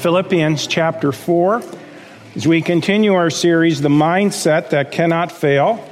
[0.00, 1.62] Philippians chapter 4
[2.34, 5.86] as we continue our series, The Mindset That Cannot Fail.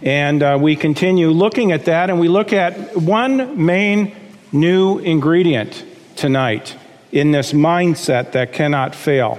[0.00, 4.16] And uh, we continue looking at that, and we look at one main
[4.52, 5.84] new ingredient
[6.16, 6.74] tonight
[7.12, 9.38] in this mindset that cannot fail.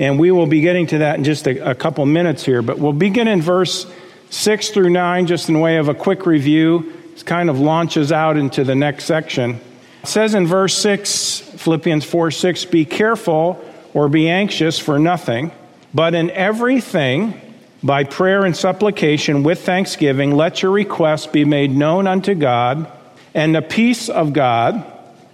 [0.00, 2.80] And we will be getting to that in just a, a couple minutes here, but
[2.80, 3.86] we'll begin in verse
[4.30, 6.92] 6 through 9, just in way of a quick review.
[7.14, 9.60] It kind of launches out into the next section.
[10.04, 15.50] It says in verse 6, Philippians 4 6, be careful or be anxious for nothing,
[15.94, 17.40] but in everything,
[17.82, 22.86] by prayer and supplication with thanksgiving, let your requests be made known unto God,
[23.32, 24.84] and the peace of God,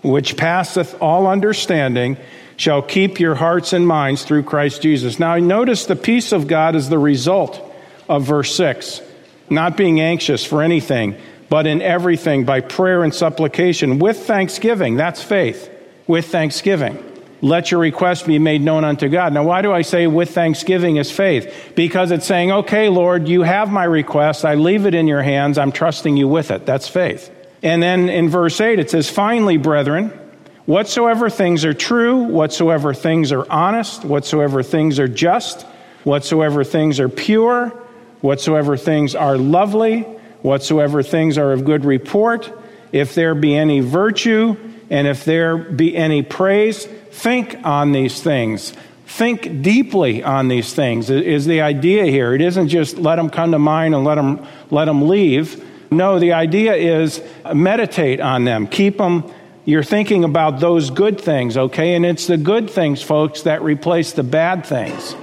[0.04, 2.16] which passeth all understanding,
[2.56, 5.18] shall keep your hearts and minds through Christ Jesus.
[5.18, 7.60] Now, notice the peace of God is the result
[8.08, 9.02] of verse 6.
[9.50, 11.16] Not being anxious for anything,
[11.50, 14.96] but in everything by prayer and supplication with thanksgiving.
[14.96, 15.68] That's faith.
[16.06, 17.04] With thanksgiving.
[17.42, 19.32] Let your request be made known unto God.
[19.32, 21.72] Now, why do I say with thanksgiving is faith?
[21.74, 24.44] Because it's saying, okay, Lord, you have my request.
[24.44, 25.58] I leave it in your hands.
[25.58, 26.66] I'm trusting you with it.
[26.66, 27.34] That's faith.
[27.62, 30.08] And then in verse 8, it says, finally, brethren,
[30.66, 35.62] whatsoever things are true, whatsoever things are honest, whatsoever things are just,
[36.04, 37.68] whatsoever things are pure,
[38.20, 40.06] whatsoever things are lovely,
[40.42, 42.52] whatsoever things are of good report,
[42.92, 44.56] if there be any virtue,
[44.90, 48.72] and if there be any praise, think on these things.
[49.06, 52.32] Think deeply on these things is the idea here.
[52.32, 55.64] It isn't just let them come to mind and let them, let them leave.
[55.90, 58.68] No, the idea is uh, meditate on them.
[58.68, 59.30] Keep them,
[59.64, 61.96] you're thinking about those good things, okay?
[61.96, 65.16] And it's the good things, folks, that replace the bad things.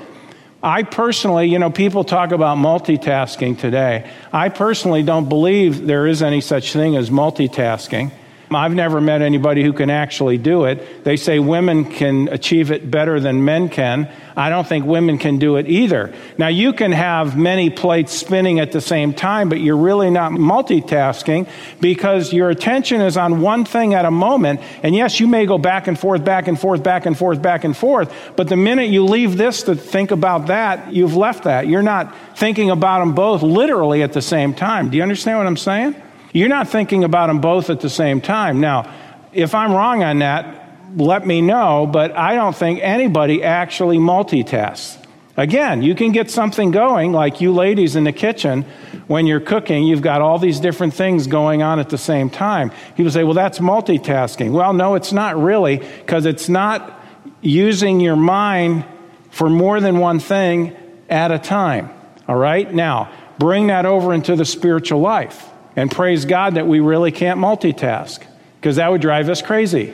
[0.68, 4.12] I personally, you know, people talk about multitasking today.
[4.34, 8.12] I personally don't believe there is any such thing as multitasking.
[8.50, 11.04] I've never met anybody who can actually do it.
[11.04, 14.10] They say women can achieve it better than men can.
[14.38, 16.14] I don't think women can do it either.
[16.38, 20.32] Now, you can have many plates spinning at the same time, but you're really not
[20.32, 21.50] multitasking
[21.82, 24.62] because your attention is on one thing at a moment.
[24.84, 27.64] And yes, you may go back and forth, back and forth, back and forth, back
[27.64, 28.14] and forth.
[28.38, 31.68] But the minute you leave this to think about that, you've left that.
[31.68, 34.90] You're not thinking about them both literally at the same time.
[34.90, 35.96] Do you understand what I'm saying?
[36.34, 38.60] You're not thinking about them both at the same time.
[38.60, 38.94] Now,
[39.34, 45.04] if I'm wrong on that, let me know, but I don't think anybody actually multitasks.
[45.36, 48.64] Again, you can get something going, like you ladies in the kitchen,
[49.06, 52.72] when you're cooking, you've got all these different things going on at the same time.
[52.96, 54.52] People say, well, that's multitasking.
[54.52, 57.00] Well, no, it's not really, because it's not
[57.42, 58.84] using your mind
[59.30, 60.76] for more than one thing
[61.08, 61.92] at a time.
[62.28, 62.74] All right?
[62.74, 65.48] Now, bring that over into the spiritual life.
[65.78, 68.20] And praise God that we really can't multitask
[68.60, 69.94] because that would drive us crazy.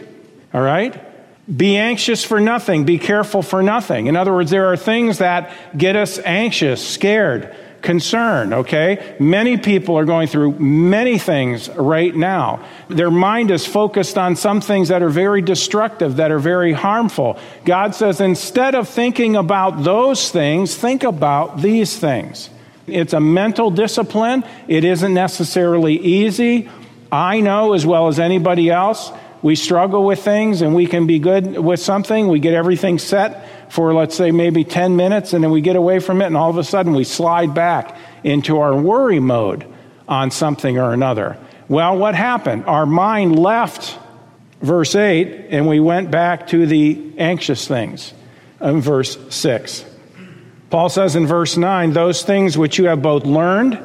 [0.54, 1.00] All right?
[1.54, 2.86] Be anxious for nothing.
[2.86, 4.08] Be careful for nothing.
[4.08, 9.18] In other words, there are things that get us anxious, scared, concerned, okay?
[9.20, 12.66] Many people are going through many things right now.
[12.88, 17.38] Their mind is focused on some things that are very destructive, that are very harmful.
[17.66, 22.50] God says instead of thinking about those things, think about these things.
[22.88, 24.44] It's a mental discipline.
[24.68, 26.70] It isn't necessarily easy.
[27.12, 29.12] I know as well as anybody else,
[29.42, 32.28] we struggle with things and we can be good with something.
[32.28, 36.00] We get everything set for, let's say, maybe 10 minutes and then we get away
[36.00, 39.66] from it and all of a sudden we slide back into our worry mode
[40.08, 41.38] on something or another.
[41.68, 42.66] Well, what happened?
[42.66, 44.00] Our mind left
[44.62, 48.14] verse 8 and we went back to the anxious things
[48.62, 49.86] in verse 6.
[50.74, 53.78] Paul says in verse 9, those things which you have both learned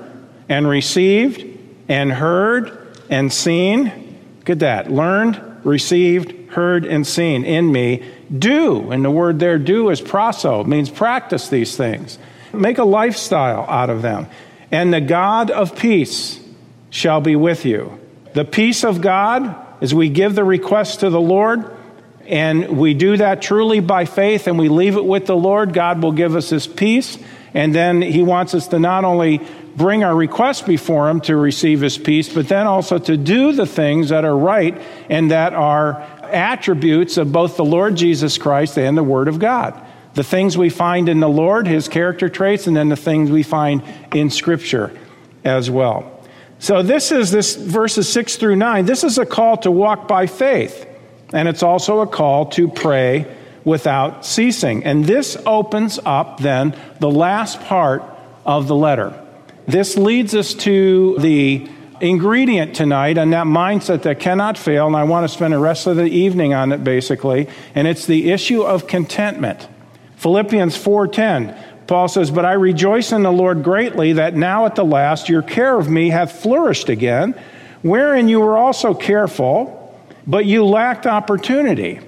[0.48, 1.44] and received
[1.86, 4.16] and heard and seen.
[4.38, 4.90] Look at that.
[4.90, 8.10] Learned, received, heard, and seen in me.
[8.38, 8.90] Do.
[8.90, 12.18] And the word there, do, is proso, means practice these things.
[12.54, 14.26] Make a lifestyle out of them.
[14.72, 16.40] And the God of peace
[16.88, 18.00] shall be with you.
[18.32, 21.70] The peace of God, as we give the request to the Lord,
[22.28, 26.02] and we do that truly by faith and we leave it with the Lord, God
[26.02, 27.18] will give us His peace.
[27.54, 29.40] And then He wants us to not only
[29.76, 33.66] bring our request before Him to receive His peace, but then also to do the
[33.66, 34.78] things that are right
[35.08, 39.80] and that are attributes of both the Lord Jesus Christ and the Word of God.
[40.12, 43.42] The things we find in the Lord, His character traits, and then the things we
[43.42, 43.82] find
[44.12, 44.94] in Scripture
[45.44, 46.20] as well.
[46.58, 48.84] So this is this verses 6 through 9.
[48.84, 50.87] This is a call to walk by faith.
[51.32, 53.26] And it's also a call to pray
[53.64, 54.84] without ceasing.
[54.84, 58.02] And this opens up then the last part
[58.46, 59.12] of the letter.
[59.66, 61.68] This leads us to the
[62.00, 65.86] ingredient tonight and that mindset that cannot fail, and I want to spend the rest
[65.86, 69.68] of the evening on it basically, and it's the issue of contentment.
[70.16, 71.54] Philippians 4:10
[71.86, 75.42] Paul says, "But I rejoice in the Lord greatly that now at the last your
[75.42, 77.34] care of me hath flourished again,
[77.82, 79.77] wherein you were also careful,
[80.28, 81.98] but you lacked opportunity."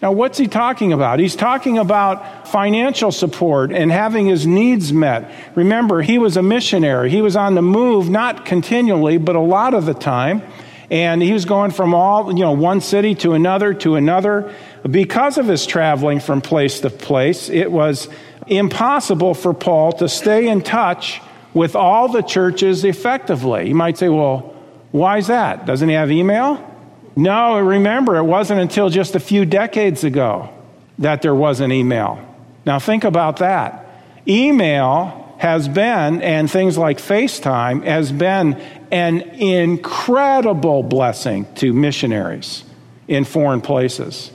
[0.00, 1.18] Now, what's he talking about?
[1.18, 5.30] He's talking about financial support and having his needs met.
[5.54, 7.08] Remember, he was a missionary.
[7.08, 10.42] He was on the move, not continually, but a lot of the time.
[10.90, 14.52] And he was going from all, you know, one city to another to another.
[14.88, 18.10] Because of his traveling from place to place, it was
[18.46, 21.22] impossible for Paul to stay in touch
[21.54, 23.68] with all the churches effectively.
[23.68, 24.54] You might say, well,
[24.90, 25.64] why is that?
[25.64, 26.73] Doesn't he have email?
[27.16, 30.50] No, remember, it wasn't until just a few decades ago
[30.98, 32.18] that there was an email.
[32.66, 33.86] Now, think about that.
[34.26, 38.54] Email has been, and things like FaceTime, has been
[38.90, 42.64] an incredible blessing to missionaries
[43.06, 44.30] in foreign places.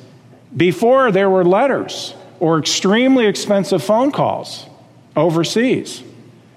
[0.56, 4.66] Before, there were letters or extremely expensive phone calls
[5.16, 6.04] overseas.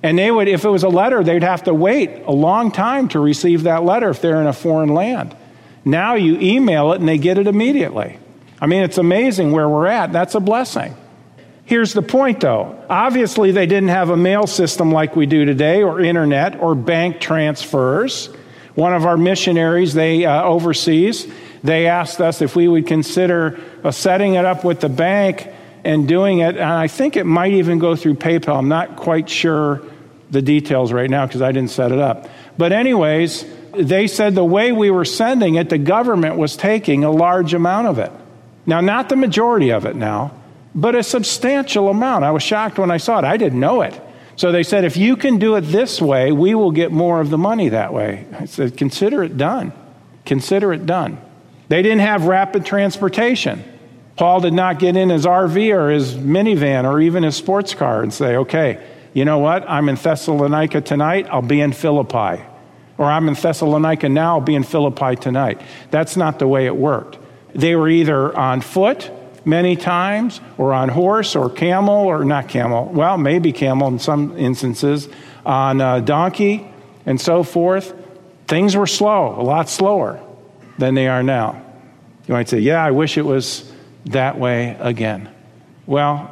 [0.03, 3.09] And they would, if it was a letter, they'd have to wait a long time
[3.09, 5.37] to receive that letter if they're in a foreign land.
[5.85, 8.19] Now you email it and they get it immediately.
[8.61, 10.13] I mean, it's amazing where we're at.
[10.13, 10.97] That's a blessing.
[11.65, 12.85] Here's the point, though.
[12.89, 17.21] Obviously, they didn't have a mail system like we do today, or internet, or bank
[17.21, 18.27] transfers.
[18.75, 21.27] One of our missionaries, they uh, overseas,
[21.63, 25.49] they asked us if we would consider uh, setting it up with the bank
[25.85, 26.57] and doing it.
[26.57, 28.57] And I think it might even go through PayPal.
[28.57, 29.83] I'm not quite sure
[30.31, 32.29] the details right now because I didn't set it up.
[32.59, 37.11] But, anyways, they said the way we were sending it, the government was taking a
[37.11, 38.13] large amount of it.
[38.67, 40.33] Now, not the majority of it now,
[40.75, 42.25] but a substantial amount.
[42.25, 43.25] I was shocked when I saw it.
[43.25, 44.01] I didn't know it.
[44.37, 47.31] So they said, if you can do it this way, we will get more of
[47.31, 48.27] the money that way.
[48.33, 49.73] I said, consider it done.
[50.25, 51.19] Consider it done.
[51.69, 53.65] They didn't have rapid transportation.
[54.17, 58.03] Paul did not get in his RV or his minivan or even his sports car
[58.03, 58.85] and say, okay,
[59.15, 59.69] you know what?
[59.69, 61.27] I'm in Thessalonica tonight.
[61.31, 62.43] I'll be in Philippi.
[62.99, 65.61] Or I'm in Thessalonica now, I'll be in Philippi tonight.
[65.91, 67.19] That's not the way it worked.
[67.55, 69.11] They were either on foot
[69.45, 74.37] many times, or on horse, or camel, or not camel, well, maybe camel in some
[74.39, 75.09] instances,
[75.45, 76.67] on a donkey,
[77.07, 77.95] and so forth.
[78.47, 80.21] Things were slow, a lot slower
[80.79, 81.61] than they are now.
[82.27, 83.71] You might say, Yeah, I wish it was
[84.07, 85.29] that way again.
[85.87, 86.31] Well,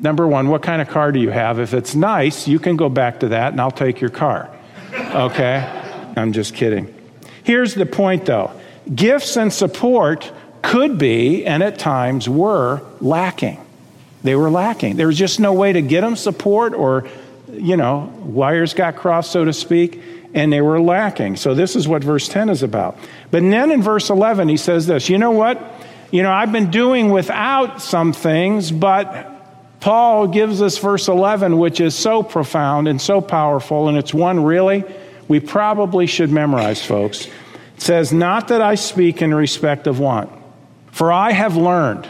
[0.00, 1.58] number one, what kind of car do you have?
[1.58, 4.50] If it's nice, you can go back to that and I'll take your car.
[4.94, 5.77] Okay?
[6.18, 6.94] I'm just kidding.
[7.44, 8.52] Here's the point though
[8.94, 10.30] gifts and support
[10.62, 13.60] could be, and at times were, lacking.
[14.22, 14.96] They were lacking.
[14.96, 17.08] There was just no way to get them support, or,
[17.52, 20.02] you know, wires got crossed, so to speak,
[20.34, 21.36] and they were lacking.
[21.36, 22.98] So this is what verse 10 is about.
[23.30, 25.60] But then in verse 11, he says this You know what?
[26.10, 29.30] You know, I've been doing without some things, but
[29.80, 34.42] Paul gives us verse 11, which is so profound and so powerful, and it's one
[34.42, 34.84] really
[35.28, 37.26] we probably should memorize, folks.
[37.76, 40.30] It says, Not that I speak in respect of want,
[40.90, 42.08] for I have learned,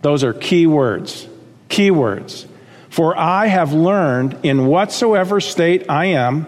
[0.00, 1.28] those are key words,
[1.68, 2.46] key words.
[2.88, 6.46] For I have learned in whatsoever state I am,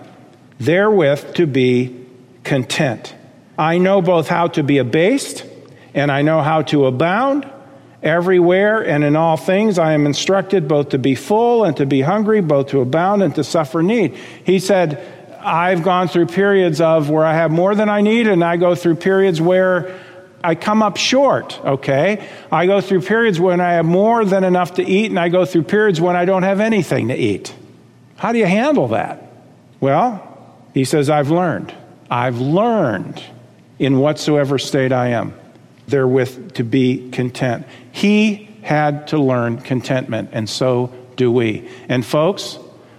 [0.61, 2.07] therewith to be
[2.43, 3.15] content.
[3.57, 5.47] I know both how to be abased
[5.95, 7.51] and I know how to abound.
[8.03, 12.03] Everywhere and in all things I am instructed both to be full and to be
[12.03, 14.15] hungry, both to abound and to suffer need.
[14.45, 15.03] He said,
[15.45, 18.75] I've gone through periods of where I have more than I need, and I go
[18.75, 20.01] through periods where
[20.43, 22.29] I come up short, okay?
[22.53, 25.45] I go through periods when I have more than enough to eat, and I go
[25.45, 27.55] through periods when I don't have anything to eat.
[28.17, 29.33] How do you handle that?
[29.81, 30.23] Well,
[30.73, 31.75] he says, I've learned.
[32.11, 33.23] I've learned
[33.79, 35.35] in whatsoever state I am,
[35.89, 37.67] therewith to be content.
[37.93, 41.69] He had to learn contentment, and so do we.
[41.89, 42.59] And folks,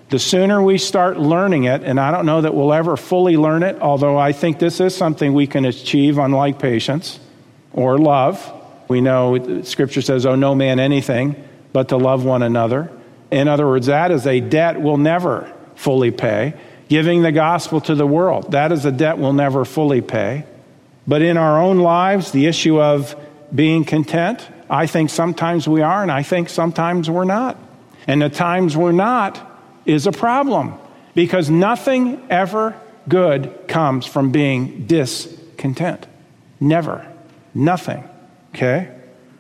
[0.10, 3.64] the sooner we start learning it, and I don't know that we'll ever fully learn
[3.64, 7.20] it, although I think this is something we can achieve, unlike patience
[7.74, 8.52] or love.
[8.88, 11.36] We know Scripture says, Oh, no man anything
[11.74, 12.92] but to love one another.
[13.32, 16.54] In other words, that is a debt we'll never fully pay.
[16.88, 20.46] Giving the gospel to the world, that is a debt we'll never fully pay.
[21.08, 23.16] But in our own lives, the issue of
[23.54, 27.58] being content, I think sometimes we are, and I think sometimes we're not.
[28.08, 29.55] And the times we're not,
[29.86, 30.76] is a problem
[31.14, 32.76] because nothing ever
[33.08, 36.08] good comes from being discontent.
[36.60, 37.06] Never.
[37.54, 38.04] Nothing.
[38.54, 38.92] Okay?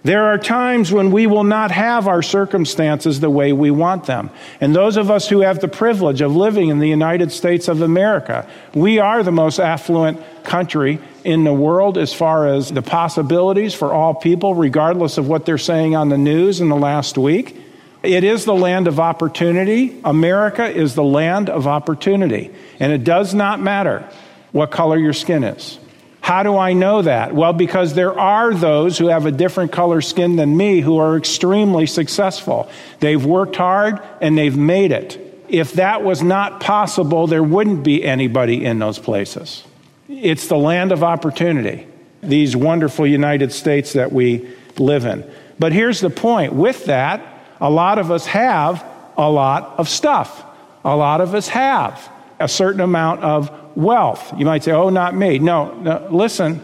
[0.06, 4.30] There are times when we will not have our circumstances the way we want them.
[4.62, 7.82] And those of us who have the privilege of living in the United States of
[7.82, 13.74] America, we are the most affluent country in the world as far as the possibilities
[13.74, 17.58] for all people, regardless of what they're saying on the news in the last week.
[18.06, 20.00] It is the land of opportunity.
[20.04, 22.52] America is the land of opportunity.
[22.80, 24.08] And it does not matter
[24.52, 25.80] what color your skin is.
[26.22, 27.36] How do I know that?
[27.36, 31.18] Well, because there are those who have a different color skin than me who are
[31.18, 32.68] extremely successful.
[33.00, 35.22] They've worked hard and they've made it.
[35.50, 39.64] If that was not possible, there wouldn't be anybody in those places.
[40.10, 41.86] It's the land of opportunity,
[42.24, 45.30] these wonderful United States that we live in.
[45.60, 48.86] But here's the point with that, a lot of us have
[49.18, 50.44] a lot of stuff.
[50.84, 54.34] A lot of us have a certain amount of wealth.
[54.38, 55.40] You might say, oh, not me.
[55.40, 56.62] No, no, listen,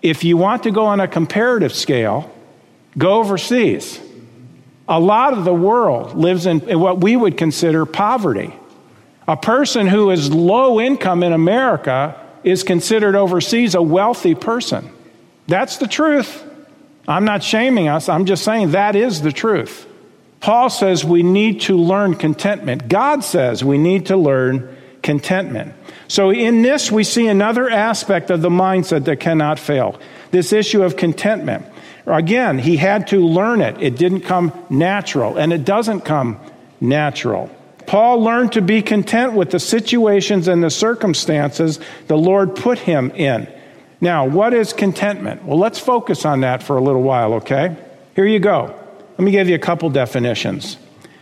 [0.00, 2.30] if you want to go on a comparative scale,
[2.98, 4.00] go overseas.
[4.88, 8.52] A lot of the world lives in, in what we would consider poverty.
[9.28, 14.90] A person who is low income in America is considered overseas a wealthy person.
[15.46, 16.44] That's the truth.
[17.06, 19.86] I'm not shaming us, I'm just saying that is the truth.
[20.42, 22.88] Paul says we need to learn contentment.
[22.88, 25.72] God says we need to learn contentment.
[26.08, 29.98] So, in this, we see another aspect of the mindset that cannot fail
[30.32, 31.64] this issue of contentment.
[32.06, 33.80] Again, he had to learn it.
[33.80, 36.40] It didn't come natural, and it doesn't come
[36.80, 37.48] natural.
[37.86, 43.12] Paul learned to be content with the situations and the circumstances the Lord put him
[43.12, 43.48] in.
[44.00, 45.44] Now, what is contentment?
[45.44, 47.76] Well, let's focus on that for a little while, okay?
[48.16, 48.81] Here you go.
[49.22, 50.76] Let me give you a couple definitions.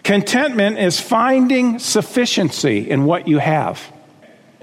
[0.04, 3.92] Contentment is finding sufficiency in what you have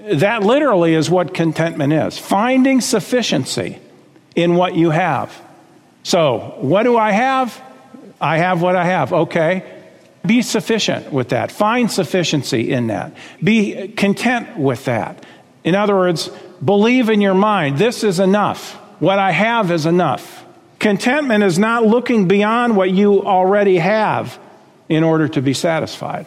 [0.00, 3.78] that literally is what contentment is finding sufficiency
[4.34, 5.40] in what you have.
[6.02, 7.62] So, what do I have?
[8.20, 9.12] I have what I have.
[9.12, 9.64] Okay.
[10.26, 11.52] Be sufficient with that.
[11.52, 13.16] Find sufficiency in that.
[13.40, 15.24] Be content with that.
[15.62, 16.28] In other words,
[16.64, 18.74] believe in your mind this is enough.
[18.98, 20.44] What I have is enough.
[20.78, 24.38] Contentment is not looking beyond what you already have
[24.88, 26.26] in order to be satisfied.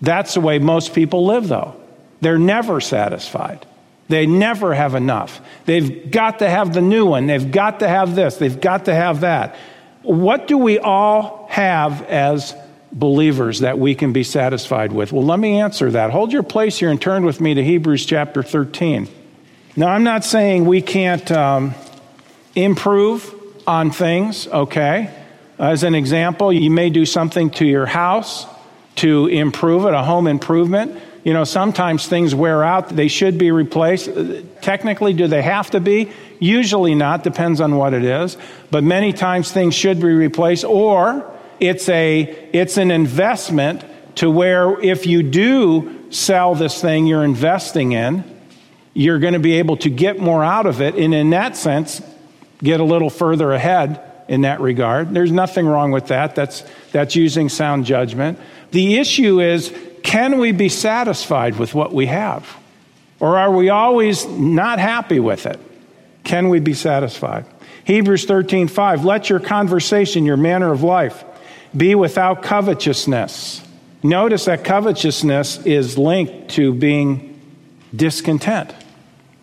[0.00, 1.76] That's the way most people live, though.
[2.20, 3.66] They're never satisfied.
[4.08, 5.40] They never have enough.
[5.66, 7.26] They've got to have the new one.
[7.26, 8.36] They've got to have this.
[8.36, 9.56] They've got to have that.
[10.02, 12.54] What do we all have as
[12.92, 15.12] believers that we can be satisfied with?
[15.12, 16.10] Well, let me answer that.
[16.10, 19.08] Hold your place here and turn with me to Hebrews chapter 13.
[19.76, 21.74] Now, I'm not saying we can't um,
[22.54, 23.34] improve
[23.66, 25.14] on things, okay?
[25.58, 28.46] As an example, you may do something to your house
[28.96, 31.00] to improve it, a home improvement.
[31.22, 34.08] You know, sometimes things wear out, they should be replaced.
[34.08, 36.10] Uh, technically, do they have to be?
[36.38, 38.38] Usually not, depends on what it is.
[38.70, 43.84] But many times things should be replaced, or it's, a, it's an investment
[44.16, 48.24] to where if you do sell this thing you're investing in,
[48.94, 52.02] you're going to be able to get more out of it, and in that sense,
[52.62, 55.12] get a little further ahead in that regard.
[55.12, 56.34] There's nothing wrong with that.
[56.34, 58.38] That's, that's using sound judgment.
[58.70, 62.56] The issue is can we be satisfied with what we have?
[63.18, 65.60] Or are we always not happy with it?
[66.24, 67.44] Can we be satisfied?
[67.84, 71.24] Hebrews 13, 5, let your conversation, your manner of life,
[71.76, 73.62] be without covetousness.
[74.02, 77.40] Notice that covetousness is linked to being
[77.94, 78.72] discontent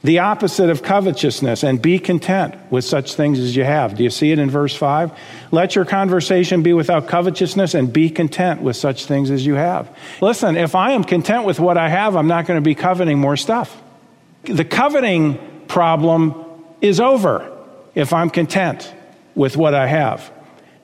[0.04, 3.98] the opposite of covetousness and be content with such things as you have.
[3.98, 5.12] Do you see it in verse 5?
[5.52, 9.96] Let your conversation be without covetousness and be content with such things as you have.
[10.22, 13.18] Listen, if I am content with what I have, I'm not going to be coveting
[13.18, 13.76] more stuff.
[14.44, 16.46] The coveting problem
[16.80, 17.52] is over
[17.96, 18.94] if I'm content
[19.34, 20.32] with what I have.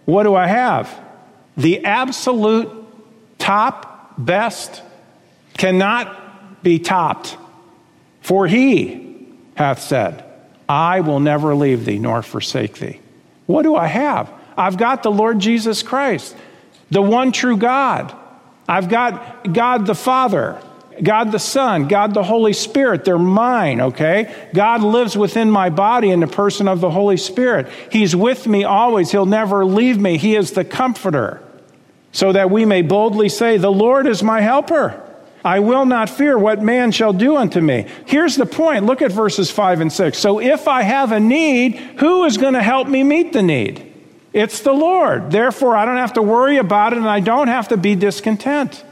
[0.06, 1.02] What do I have?
[1.56, 2.70] The absolute
[3.38, 4.82] top best
[5.56, 7.38] cannot be topped.
[8.22, 9.03] For he
[9.56, 10.24] hath said,
[10.68, 13.00] I will never leave thee nor forsake thee.
[13.46, 14.32] What do I have?
[14.58, 16.36] I've got the Lord Jesus Christ,
[16.92, 18.16] the one true God.
[18.68, 20.62] I've got God the Father,
[21.02, 23.04] God the Son, God the Holy Spirit.
[23.04, 24.50] They're mine, okay?
[24.54, 27.68] God lives within my body in the person of the Holy Spirit.
[27.92, 29.12] He's with me always.
[29.12, 30.18] He'll never leave me.
[30.18, 31.42] He is the comforter.
[32.12, 35.03] So that we may boldly say, The Lord is my helper.
[35.44, 37.86] I will not fear what man shall do unto me.
[38.06, 38.86] Here's the point.
[38.86, 40.18] Look at verses 5 and 6.
[40.18, 43.92] So if I have a need, who is going to help me meet the need?
[44.32, 45.32] It's the Lord.
[45.32, 48.84] Therefore, I don't have to worry about it and I don't have to be discontent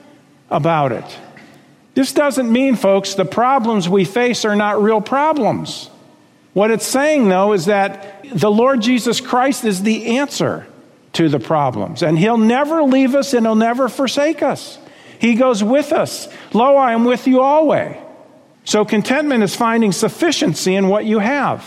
[0.49, 1.05] about it.
[1.93, 5.89] This doesn't mean, folks, the problems we face are not real problems.
[6.53, 10.67] What it's saying, though, is that the Lord Jesus Christ is the answer
[11.13, 12.03] to the problems.
[12.03, 14.77] And He'll never leave us and He'll never forsake us.
[15.21, 16.27] He goes with us.
[16.51, 17.95] Lo, I am with you always.
[18.63, 21.63] So contentment is finding sufficiency in what you have.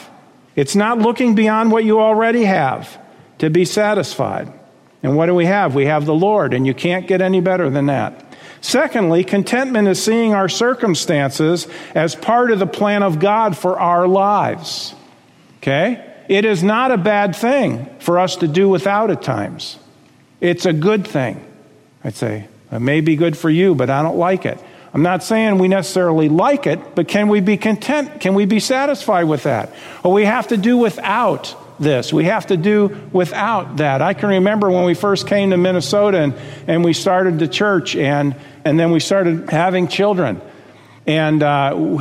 [0.56, 2.98] It's not looking beyond what you already have
[3.38, 4.52] to be satisfied.
[5.04, 5.72] And what do we have?
[5.72, 8.24] We have the Lord, and you can't get any better than that.
[8.60, 14.08] Secondly, contentment is seeing our circumstances as part of the plan of God for our
[14.08, 14.96] lives.
[15.58, 16.04] Okay?
[16.28, 19.78] It is not a bad thing for us to do without at times.
[20.40, 21.44] It's a good thing.
[22.02, 24.58] I'd say, it may be good for you, but I don't like it.
[24.92, 28.20] I'm not saying we necessarily like it, but can we be content?
[28.20, 29.72] Can we be satisfied with that?
[30.02, 32.12] Well, we have to do without this.
[32.12, 34.02] We have to do without that.
[34.02, 36.34] I can remember when we first came to Minnesota and,
[36.66, 40.40] and we started the church and, and then we started having children.
[41.06, 42.00] And uh,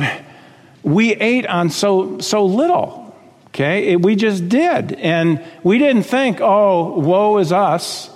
[0.82, 3.16] we ate on so, so little.
[3.48, 4.92] Okay, it, we just did.
[4.92, 8.10] And we didn't think, oh, woe is us.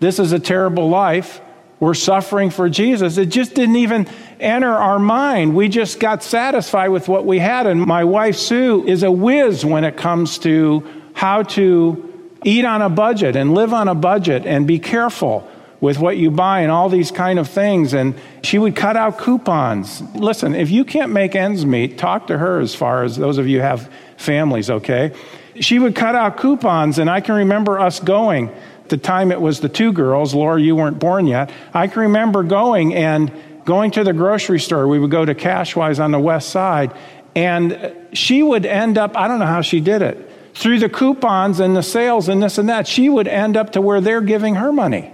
[0.00, 1.40] This is a terrible life.
[1.82, 3.18] We're suffering for Jesus.
[3.18, 4.06] It just didn't even
[4.38, 5.56] enter our mind.
[5.56, 7.66] We just got satisfied with what we had.
[7.66, 12.82] And my wife, Sue, is a whiz when it comes to how to eat on
[12.82, 16.70] a budget and live on a budget and be careful with what you buy and
[16.70, 21.10] all these kind of things and she would cut out coupons listen if you can't
[21.10, 23.90] make ends meet talk to her as far as those of you have
[24.22, 25.12] families, okay?
[25.60, 28.50] She would cut out coupons, and I can remember us going.
[28.92, 31.50] The time it was the two girls, Laura, you weren't born yet.
[31.72, 33.32] I can remember going and
[33.64, 34.86] going to the grocery store.
[34.86, 36.92] We would go to Cashwise on the west side,
[37.34, 41.58] and she would end up, I don't know how she did it, through the coupons
[41.58, 44.56] and the sales and this and that, she would end up to where they're giving
[44.56, 45.10] her money.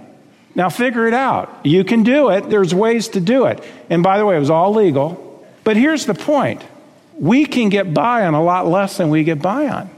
[0.55, 1.65] Now, figure it out.
[1.65, 2.49] You can do it.
[2.49, 3.63] There's ways to do it.
[3.89, 5.47] And by the way, it was all legal.
[5.63, 6.61] But here's the point
[7.17, 9.89] we can get by on a lot less than we get by on.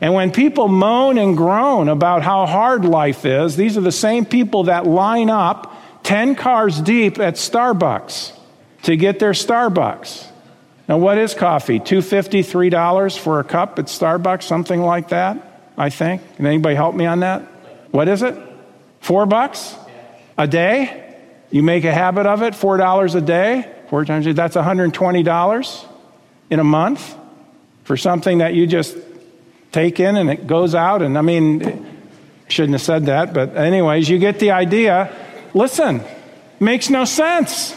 [0.00, 4.24] And when people moan and groan about how hard life is, these are the same
[4.24, 5.74] people that line up
[6.04, 8.32] 10 cars deep at Starbucks
[8.82, 10.26] to get their Starbucks.
[10.88, 11.80] Now, what is coffee?
[11.80, 16.22] $2.50, $3 for a cup at Starbucks, something like that, I think.
[16.36, 17.42] Can anybody help me on that?
[17.90, 18.36] What is it?
[19.00, 19.74] Four bucks
[20.38, 21.16] a day?
[21.50, 25.86] You make a habit of it, $4 a day, four times a day, that's $120
[26.50, 27.16] in a month
[27.84, 28.96] for something that you just
[29.72, 31.02] take in and it goes out.
[31.02, 31.86] And I mean,
[32.48, 35.14] shouldn't have said that, but anyways, you get the idea.
[35.54, 36.02] Listen,
[36.60, 37.76] makes no sense.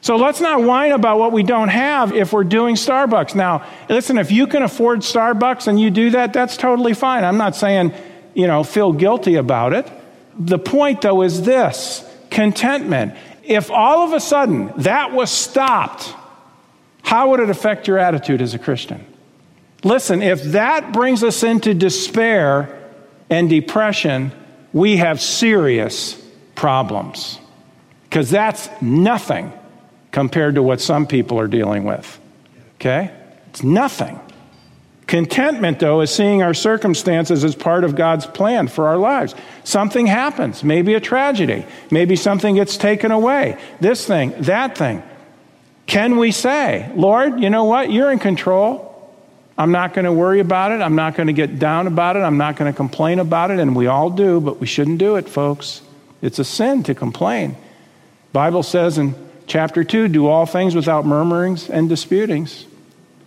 [0.00, 3.34] So let's not whine about what we don't have if we're doing Starbucks.
[3.34, 7.24] Now, listen, if you can afford Starbucks and you do that, that's totally fine.
[7.24, 7.94] I'm not saying,
[8.34, 9.90] you know, feel guilty about it.
[10.38, 13.14] The point, though, is this contentment.
[13.44, 16.14] If all of a sudden that was stopped,
[17.02, 19.06] how would it affect your attitude as a Christian?
[19.84, 22.90] Listen, if that brings us into despair
[23.28, 24.32] and depression,
[24.72, 26.20] we have serious
[26.54, 27.38] problems.
[28.04, 29.52] Because that's nothing
[30.10, 32.18] compared to what some people are dealing with.
[32.76, 33.10] Okay?
[33.50, 34.18] It's nothing.
[35.06, 39.34] Contentment, though, is seeing our circumstances as part of God's plan for our lives.
[39.64, 45.02] Something happens, maybe a tragedy, maybe something gets taken away, this thing, that thing.
[45.86, 47.92] Can we say, Lord, you know what?
[47.92, 48.93] You're in control.
[49.56, 50.80] I'm not going to worry about it.
[50.80, 52.20] I'm not going to get down about it.
[52.20, 53.60] I'm not going to complain about it.
[53.60, 55.82] And we all do, but we shouldn't do it, folks.
[56.22, 57.56] It's a sin to complain.
[58.32, 59.14] Bible says in
[59.46, 62.66] chapter 2, do all things without murmurings and disputings.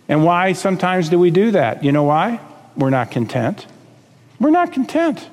[0.08, 1.82] And why sometimes do we do that?
[1.82, 2.40] You know why?
[2.76, 3.66] We're not content.
[4.38, 5.26] We're not content.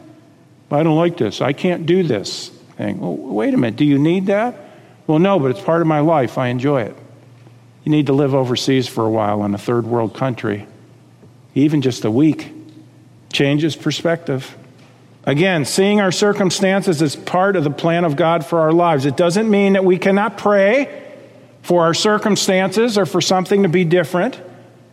[0.72, 1.42] I don't like this.
[1.42, 3.00] I can't do this thing.
[3.00, 3.78] Well, wait a minute.
[3.78, 4.56] Do you need that?
[5.08, 6.38] Well, no, but it's part of my life.
[6.38, 6.96] I enjoy it.
[7.84, 10.68] You need to live overseas for a while in a third world country,
[11.56, 12.52] even just a week.
[13.34, 14.56] Changes perspective.
[15.24, 19.08] Again, seeing our circumstances as part of the plan of God for our lives.
[19.08, 21.02] It doesn't mean that we cannot pray
[21.64, 24.40] for our circumstances or for something to be different,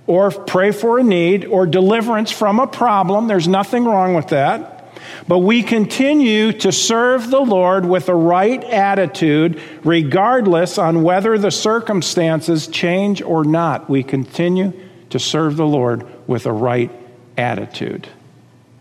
[0.06, 3.26] or pray for a need or deliverance from a problem.
[3.26, 4.88] There's nothing wrong with that.
[5.28, 11.50] But we continue to serve the Lord with a right attitude, regardless on whether the
[11.50, 13.90] circumstances change or not.
[13.90, 14.72] We continue
[15.10, 16.90] to serve the Lord with a right
[17.36, 18.08] attitude.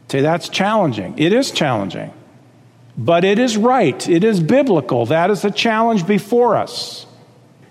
[0.10, 1.18] Say, that's challenging.
[1.18, 2.14] It is challenging.
[2.98, 4.10] But it is right.
[4.10, 5.06] It is biblical.
[5.06, 7.06] That is the challenge before us.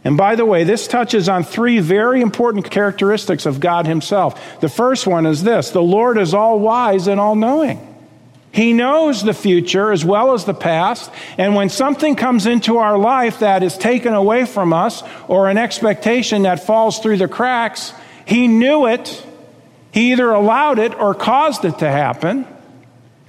[0.02, 4.60] And by the way, this touches on three very important characteristics of God Himself.
[4.60, 7.86] The first one is this the Lord is all wise and all knowing.
[8.52, 11.10] He knows the future as well as the past.
[11.38, 15.58] And when something comes into our life that is taken away from us or an
[15.58, 17.92] expectation that falls through the cracks,
[18.24, 19.26] He knew it.
[19.92, 22.46] He either allowed it or caused it to happen.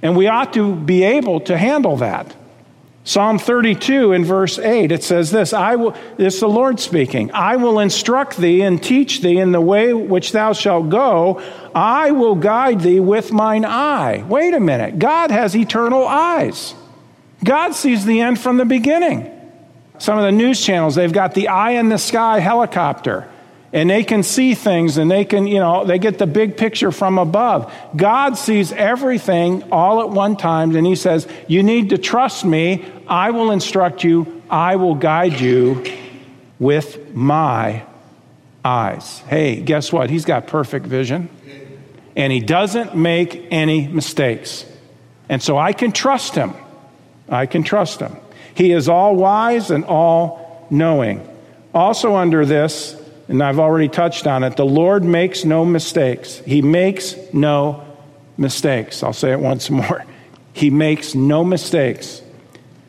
[0.00, 2.34] And we ought to be able to handle that.
[3.04, 7.32] Psalm 32 in verse 8, it says this I will, is the Lord speaking.
[7.32, 11.42] I will instruct thee and teach thee in the way which thou shalt go.
[11.74, 14.24] I will guide thee with mine eye.
[14.28, 15.00] Wait a minute.
[15.00, 16.74] God has eternal eyes.
[17.42, 19.28] God sees the end from the beginning.
[19.98, 23.28] Some of the news channels, they've got the eye in the sky helicopter
[23.72, 26.92] and they can see things and they can, you know, they get the big picture
[26.92, 27.72] from above.
[27.96, 32.84] God sees everything all at one time, and He says, You need to trust me.
[33.08, 35.84] I will instruct you, I will guide you
[36.58, 37.84] with my
[38.64, 39.18] eyes.
[39.20, 40.10] Hey, guess what?
[40.10, 41.30] He's got perfect vision,
[42.14, 44.66] and He doesn't make any mistakes.
[45.28, 46.52] And so I can trust Him.
[47.28, 48.16] I can trust Him.
[48.54, 51.26] He is all wise and all knowing.
[51.74, 53.01] Also, under this,
[53.32, 56.42] and I've already touched on it, the Lord makes no mistakes.
[56.44, 57.82] He makes no
[58.36, 59.02] mistakes.
[59.02, 60.04] I'll say it once more.
[60.52, 62.20] He makes no mistakes.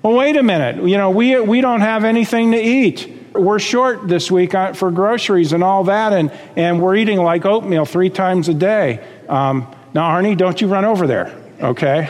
[0.01, 0.85] Well, wait a minute.
[0.85, 3.09] You know, we, we don't have anything to eat.
[3.31, 7.85] We're short this week for groceries and all that, and, and we're eating like oatmeal
[7.85, 9.01] three times a day.
[9.29, 12.09] Um, now, Arnie, don't you run over there, okay?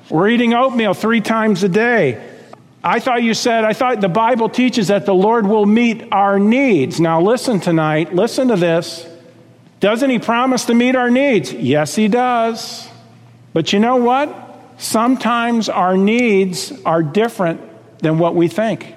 [0.10, 2.31] we're eating oatmeal three times a day.
[2.84, 6.38] I thought you said, I thought the Bible teaches that the Lord will meet our
[6.38, 7.00] needs.
[7.00, 9.06] Now, listen tonight, listen to this.
[9.78, 11.52] Doesn't He promise to meet our needs?
[11.52, 12.88] Yes, He does.
[13.52, 14.34] But you know what?
[14.78, 17.60] Sometimes our needs are different
[17.98, 18.94] than what we think.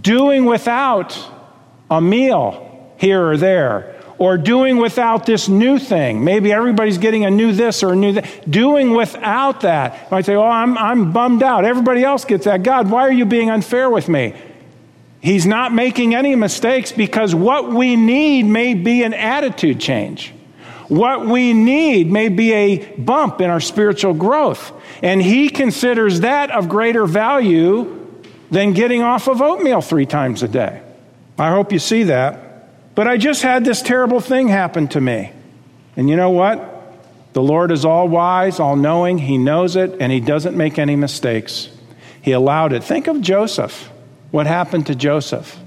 [0.00, 1.16] Doing without
[1.90, 6.24] a meal here or there, or doing without this new thing.
[6.24, 8.50] Maybe everybody's getting a new this or a new that.
[8.50, 9.94] Doing without that.
[9.94, 11.64] You might say, Oh, I'm, I'm bummed out.
[11.64, 12.62] Everybody else gets that.
[12.62, 14.34] God, why are you being unfair with me?
[15.20, 20.34] He's not making any mistakes because what we need may be an attitude change.
[20.88, 24.72] What we need may be a bump in our spiritual growth.
[25.02, 28.06] And he considers that of greater value
[28.50, 30.82] than getting off of oatmeal three times a day.
[31.38, 32.43] I hope you see that.
[32.94, 35.32] But I just had this terrible thing happen to me.
[35.96, 36.70] And you know what?
[37.32, 39.18] The Lord is all wise, all knowing.
[39.18, 41.68] He knows it, and He doesn't make any mistakes.
[42.22, 42.84] He allowed it.
[42.84, 43.90] Think of Joseph.
[44.30, 45.58] What happened to Joseph?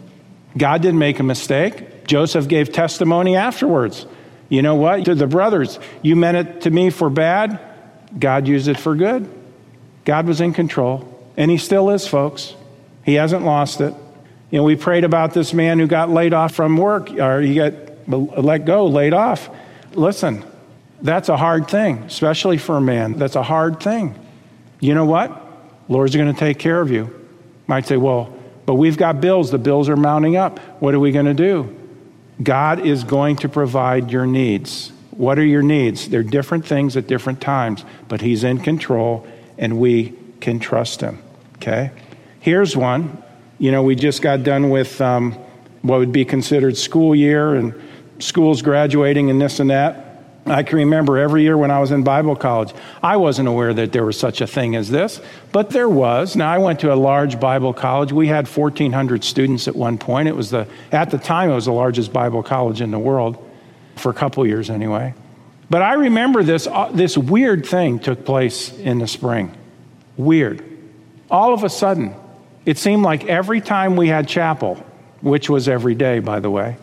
[0.57, 2.05] God didn't make a mistake.
[2.07, 4.05] Joseph gave testimony afterwards.
[4.49, 5.05] You know what?
[5.05, 7.59] To the brothers, you meant it to me for bad.
[8.17, 9.29] God used it for good.
[10.05, 12.55] God was in control, and He still is, folks.
[13.03, 13.93] He hasn't lost it.
[14.49, 17.55] You know, we prayed about this man who got laid off from work, or he
[17.55, 17.73] got
[18.07, 19.49] let go, laid off.
[19.93, 20.45] Listen,
[21.01, 23.13] that's a hard thing, especially for a man.
[23.13, 24.15] That's a hard thing.
[24.79, 25.43] You know what?
[25.89, 27.13] Lord's going to take care of you.
[27.67, 28.33] Might say, well,
[28.65, 29.51] but we've got bills.
[29.51, 30.59] The bills are mounting up.
[30.81, 31.75] What are we going to do?
[32.41, 34.91] God is going to provide your needs.
[35.11, 36.09] What are your needs?
[36.09, 41.21] They're different things at different times, but He's in control and we can trust Him.
[41.55, 41.91] Okay?
[42.39, 43.23] Here's one
[43.59, 45.33] you know, we just got done with um,
[45.81, 47.73] what would be considered school year and
[48.19, 50.03] schools graduating and this and that.
[50.45, 53.91] I can remember every year when I was in Bible college, I wasn't aware that
[53.91, 55.19] there was such a thing as this,
[55.51, 56.35] but there was.
[56.35, 58.13] Now, I went to a large Bible college.
[58.13, 60.29] We had 1,400 students at one point.
[60.29, 63.43] It was the, at the time, it was the largest Bible college in the world,
[63.97, 65.13] for a couple years anyway.
[65.69, 69.51] But I remember this, uh, this weird thing took place in the spring.
[70.15, 70.63] Weird.
[71.29, 72.15] All of a sudden,
[72.67, 74.75] it seemed like every time we had chapel,
[75.21, 76.75] which was every day, by the way,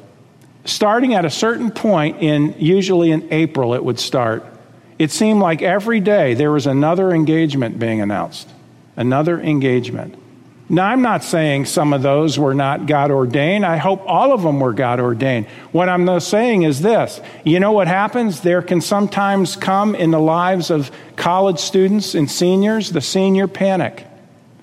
[0.64, 4.47] starting at a certain point in usually in April, it would start.
[4.99, 8.49] It seemed like every day there was another engagement being announced,
[8.97, 10.14] another engagement.
[10.70, 13.66] Now, I'm not saying some of those were not God ordained.
[13.66, 15.49] I hope all of them were God ordained.
[15.73, 18.40] What I'm saying is this you know what happens?
[18.40, 24.07] There can sometimes come in the lives of college students and seniors the senior panic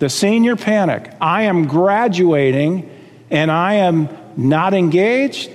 [0.01, 1.13] the senior panic.
[1.21, 2.89] I am graduating
[3.29, 5.51] and I am not engaged,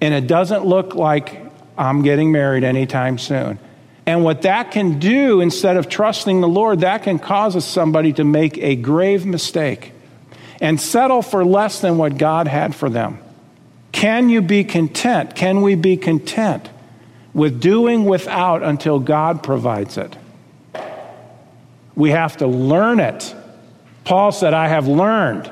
[0.00, 1.38] and it doesn't look like
[1.76, 3.58] I'm getting married anytime soon.
[4.06, 8.24] And what that can do, instead of trusting the Lord, that can cause somebody to
[8.24, 9.92] make a grave mistake
[10.58, 13.18] and settle for less than what God had for them.
[13.92, 15.36] Can you be content?
[15.36, 16.66] Can we be content
[17.34, 20.16] with doing without until God provides it?
[21.94, 23.34] We have to learn it.
[24.04, 25.50] Paul said, I have learned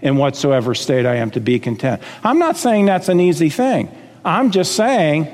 [0.00, 2.02] in whatsoever state I am to be content.
[2.22, 3.94] I'm not saying that's an easy thing.
[4.24, 5.28] I'm just saying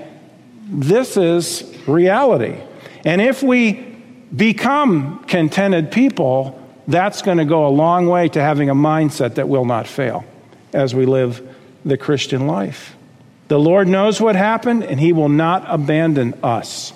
[0.69, 2.57] this is reality.
[3.05, 3.73] And if we
[4.35, 9.49] become contented people, that's going to go a long way to having a mindset that
[9.49, 10.25] will not fail
[10.73, 11.47] as we live
[11.85, 12.97] the Christian life.
[13.49, 16.93] The Lord knows what happened, and He will not abandon us.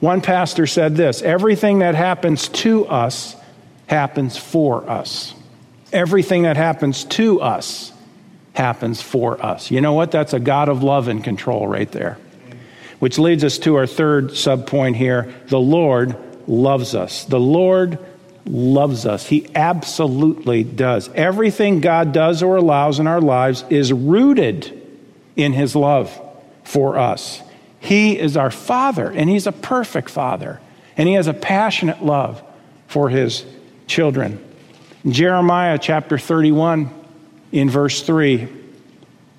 [0.00, 3.35] One pastor said this everything that happens to us
[3.86, 5.34] happens for us.
[5.92, 7.92] Everything that happens to us
[8.54, 9.70] happens for us.
[9.70, 10.10] You know what?
[10.10, 12.18] That's a God of love and control right there.
[12.98, 15.34] Which leads us to our third subpoint here.
[15.48, 16.16] The Lord
[16.48, 17.24] loves us.
[17.24, 17.98] The Lord
[18.46, 19.26] loves us.
[19.26, 21.10] He absolutely does.
[21.14, 24.82] Everything God does or allows in our lives is rooted
[25.36, 26.18] in His love
[26.64, 27.42] for us.
[27.78, 30.60] He is our Father, and He's a perfect Father,
[30.96, 32.42] and He has a passionate love
[32.86, 33.44] for His
[33.86, 34.42] children.
[35.06, 36.90] Jeremiah chapter 31,
[37.52, 38.48] in verse 3,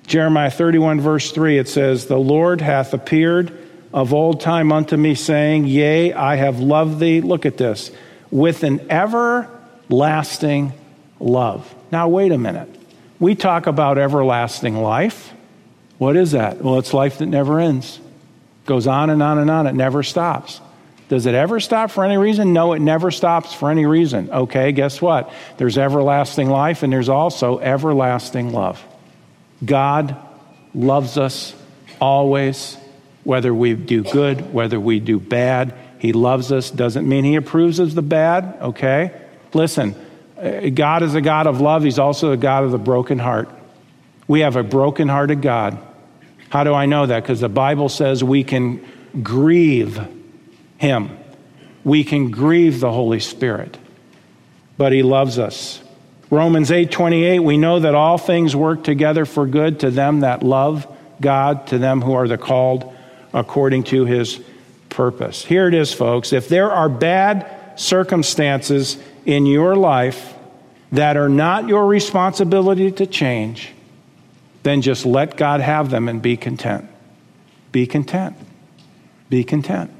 [0.06, 3.52] Jeremiah 31, verse 3, it says, The Lord hath appeared
[3.92, 7.20] of old time unto me, saying, Yea, I have loved thee.
[7.20, 7.90] Look at this
[8.30, 10.72] with an everlasting
[11.20, 11.74] love.
[11.90, 12.68] Now, wait a minute.
[13.20, 15.32] We talk about everlasting life.
[15.98, 16.62] What is that?
[16.62, 18.00] Well, it's life that never ends.
[18.64, 19.66] Goes on and on and on.
[19.66, 20.60] It never stops.
[21.08, 22.52] Does it ever stop for any reason?
[22.52, 24.30] No, it never stops for any reason.
[24.30, 25.32] Okay, guess what?
[25.56, 28.84] There's everlasting life and there's also everlasting love.
[29.64, 30.16] God
[30.74, 31.54] loves us
[31.98, 32.76] always,
[33.24, 35.74] whether we do good, whether we do bad.
[35.98, 36.70] He loves us.
[36.70, 39.18] Doesn't mean he approves of the bad, okay?
[39.54, 39.94] Listen,
[40.40, 41.82] uh, God is a God of love.
[41.84, 43.48] He's also a God of the broken heart.
[44.28, 45.78] We have a broken-hearted God.
[46.50, 47.22] How do I know that?
[47.22, 48.84] Because the Bible says we can
[49.22, 49.98] grieve
[50.78, 51.10] him.
[51.84, 53.76] We can grieve the Holy Spirit.
[54.78, 55.82] But he loves us.
[56.30, 60.86] Romans 8:28 we know that all things work together for good to them that love
[61.20, 62.92] God, to them who are the called
[63.32, 64.40] according to his
[64.88, 65.44] purpose.
[65.44, 66.32] Here it is, folks.
[66.32, 70.34] If there are bad circumstances in your life
[70.92, 73.72] that are not your responsibility to change,
[74.62, 76.88] then just let God have them and be content.
[77.72, 78.36] Be content.
[79.28, 79.90] Be content.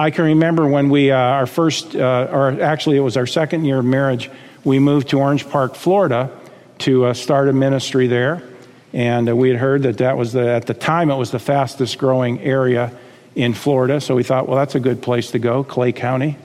[0.00, 3.64] I can remember when we, uh, our first, uh, or actually it was our second
[3.64, 4.30] year of marriage,
[4.62, 6.30] we moved to Orange Park, Florida
[6.78, 8.48] to uh, start a ministry there.
[8.92, 11.40] And uh, we had heard that that was the, at the time, it was the
[11.40, 12.96] fastest growing area
[13.34, 14.00] in Florida.
[14.00, 16.36] So we thought, well, that's a good place to go, Clay County.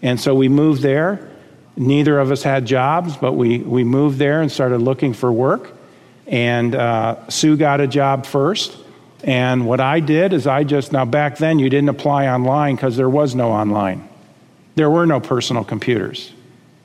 [0.00, 1.30] And so we moved there.
[1.76, 5.72] Neither of us had jobs, but we, we moved there and started looking for work.
[6.26, 8.78] And uh, Sue got a job first.
[9.24, 12.96] And what I did is I just, now back then you didn't apply online because
[12.96, 14.08] there was no online.
[14.76, 16.32] There were no personal computers,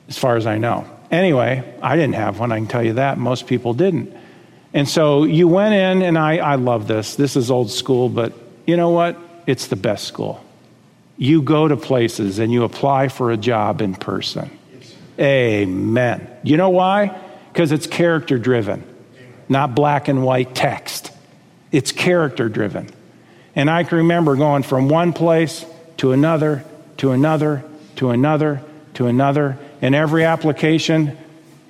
[0.08, 0.86] as far as I know.
[1.12, 3.18] Anyway, I didn't have one, I can tell you that.
[3.18, 4.16] Most people didn't.
[4.74, 7.16] And so you went in, and I, I love this.
[7.16, 8.34] This is old school, but
[8.66, 9.18] you know what?
[9.50, 10.44] it's the best school.
[11.18, 14.52] You go to places and you apply for a job in person.
[15.20, 16.30] Amen.
[16.44, 17.20] You know why?
[17.52, 18.84] Because it's character driven,
[19.50, 21.09] not black and white text.
[21.72, 22.90] It's character driven.
[23.56, 25.66] And I can remember going from one place
[25.98, 26.64] to another,
[26.98, 27.64] to another,
[27.98, 28.62] to another,
[28.96, 29.58] to another.
[29.82, 31.18] And every application,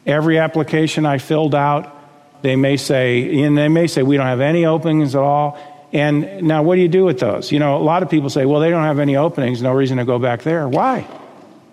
[0.06, 1.96] every application I filled out,
[2.42, 5.58] they may say, and they may say, we don't have any openings at all.
[5.92, 7.52] And now, what do you do with those?
[7.52, 9.98] You know, a lot of people say, well, they don't have any openings, no reason
[9.98, 10.68] to go back there.
[10.68, 11.02] Why?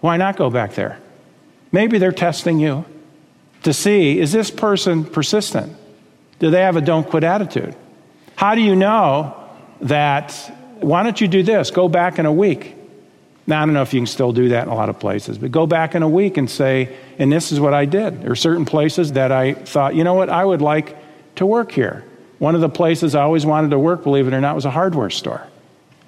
[0.00, 0.98] Why not go back there?
[1.70, 2.84] Maybe they're testing you
[3.64, 5.76] to see is this person persistent?
[6.38, 7.74] Do they have a don't quit attitude?
[8.36, 9.34] How do you know
[9.80, 10.32] that?
[10.80, 11.70] Why don't you do this?
[11.70, 12.74] Go back in a week.
[13.46, 15.38] Now, I don't know if you can still do that in a lot of places,
[15.38, 18.22] but go back in a week and say, and this is what I did.
[18.22, 20.96] There are certain places that I thought, you know what, I would like
[21.36, 22.04] to work here.
[22.38, 24.70] One of the places I always wanted to work, believe it or not, was a
[24.70, 25.46] hardware store.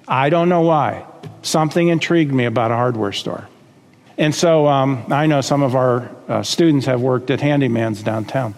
[0.07, 1.05] I don't know why.
[1.41, 3.47] Something intrigued me about a hardware store.
[4.17, 8.53] And so um, I know some of our uh, students have worked at Handymans downtown.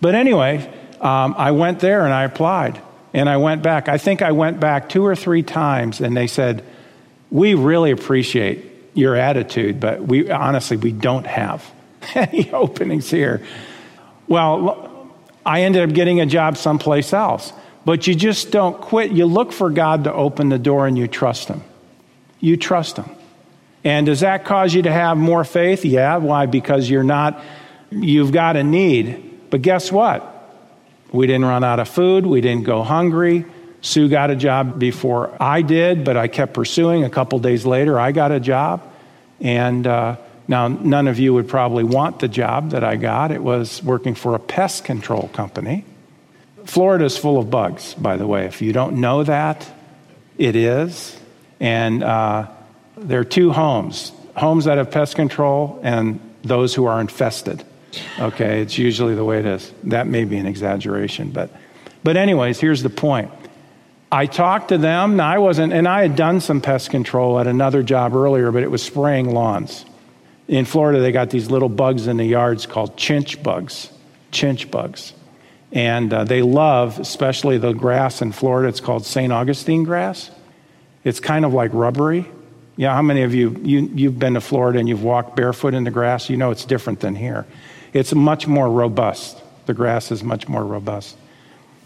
[0.00, 0.70] But anyway,
[1.00, 2.80] um, I went there and I applied.
[3.12, 3.88] And I went back.
[3.88, 6.64] I think I went back two or three times, and they said,
[7.30, 11.68] We really appreciate your attitude, but we honestly, we don't have
[12.14, 13.44] any openings here.
[14.28, 15.10] Well,
[15.44, 17.52] I ended up getting a job someplace else.
[17.84, 19.10] But you just don't quit.
[19.10, 21.62] You look for God to open the door and you trust Him.
[22.38, 23.10] You trust Him.
[23.84, 25.84] And does that cause you to have more faith?
[25.84, 26.18] Yeah.
[26.18, 26.46] Why?
[26.46, 27.42] Because you're not,
[27.90, 29.48] you've got a need.
[29.50, 30.39] But guess what?
[31.12, 32.26] We didn't run out of food.
[32.26, 33.44] We didn't go hungry.
[33.82, 37.04] Sue got a job before I did, but I kept pursuing.
[37.04, 38.82] A couple days later, I got a job.
[39.40, 43.30] And, uh, now, none of you would probably want the job that I got.
[43.30, 45.84] It was working for a pest control company.
[46.64, 48.46] Florida is full of bugs, by the way.
[48.46, 49.66] If you don't know that,
[50.38, 51.16] it is.
[51.60, 52.48] And uh,
[52.96, 57.64] there are two homes homes that have pest control and those who are infested.
[58.18, 59.72] Okay, it's usually the way it is.
[59.84, 61.50] That may be an exaggeration, but,
[62.04, 63.30] but anyways, here's the point.
[64.12, 65.20] I talked to them.
[65.20, 68.70] I wasn't, and I had done some pest control at another job earlier, but it
[68.70, 69.84] was spraying lawns.
[70.48, 73.88] In Florida, they got these little bugs in the yards called chinch bugs.
[74.32, 75.12] Chinch bugs.
[75.72, 79.32] And uh, they love, especially the grass in Florida, it's called St.
[79.32, 80.30] Augustine grass.
[81.04, 82.26] It's kind of like rubbery.
[82.76, 85.84] Yeah, how many of you, you, you've been to Florida and you've walked barefoot in
[85.84, 86.28] the grass?
[86.28, 87.46] You know it's different than here.
[87.92, 89.42] It's much more robust.
[89.66, 91.16] The grass is much more robust.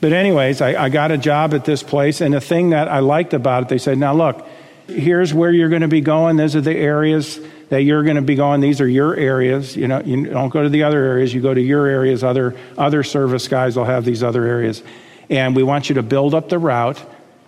[0.00, 2.98] But, anyways, I, I got a job at this place, and the thing that I
[2.98, 4.46] liked about it, they said, now look,
[4.86, 6.36] here's where you're going to be going.
[6.36, 7.40] These are the areas
[7.70, 8.60] that you're going to be going.
[8.60, 9.76] These are your areas.
[9.76, 11.32] You know, you don't go to the other areas.
[11.32, 12.22] You go to your areas.
[12.22, 14.82] Other other service guys will have these other areas,
[15.30, 17.00] and we want you to build up the route.